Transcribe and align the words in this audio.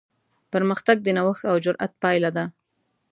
پرمختګ 0.53 0.95
د 1.03 1.07
نوښت 1.17 1.43
او 1.51 1.55
جرات 1.63 1.91
پایله 2.01 2.29
ده. 2.37 2.45